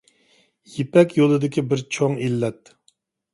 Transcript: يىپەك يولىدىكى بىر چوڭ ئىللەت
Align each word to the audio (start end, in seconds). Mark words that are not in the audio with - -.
يىپەك 0.75 1.13
يولىدىكى 1.17 1.65
بىر 1.75 1.85
چوڭ 1.99 2.17
ئىللەت 2.25 2.73